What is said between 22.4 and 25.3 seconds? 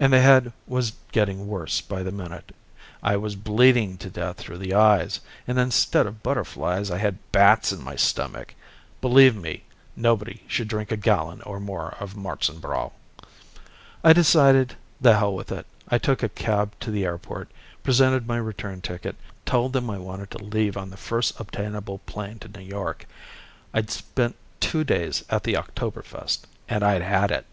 to New York. I'd spent two days